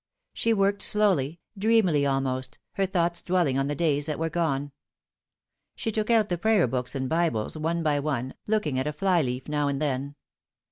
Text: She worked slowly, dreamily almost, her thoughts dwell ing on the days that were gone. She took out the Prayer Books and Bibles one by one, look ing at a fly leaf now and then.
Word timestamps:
She 0.33 0.51
worked 0.51 0.81
slowly, 0.81 1.41
dreamily 1.55 2.07
almost, 2.07 2.57
her 2.71 2.87
thoughts 2.87 3.21
dwell 3.21 3.45
ing 3.45 3.59
on 3.59 3.67
the 3.67 3.75
days 3.75 4.07
that 4.07 4.17
were 4.17 4.31
gone. 4.31 4.71
She 5.75 5.91
took 5.91 6.09
out 6.09 6.27
the 6.27 6.39
Prayer 6.39 6.65
Books 6.67 6.95
and 6.95 7.07
Bibles 7.07 7.55
one 7.55 7.83
by 7.83 7.99
one, 7.99 8.33
look 8.47 8.65
ing 8.65 8.79
at 8.79 8.87
a 8.87 8.93
fly 8.93 9.21
leaf 9.21 9.47
now 9.47 9.67
and 9.67 9.79
then. 9.79 10.15